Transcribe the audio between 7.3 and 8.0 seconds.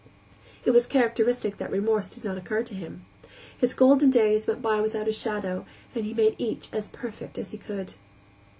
as he could.